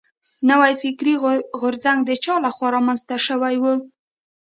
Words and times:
نوی 0.49 0.73
فکري 0.81 1.13
غورځنګ 1.59 1.99
د 2.03 2.11
چا 2.23 2.35
له 2.43 2.49
خوا 2.55 2.67
را 2.73 2.81
منځ 2.87 3.01
ته 3.09 3.15
شوی 3.27 3.55
و. 3.61 3.65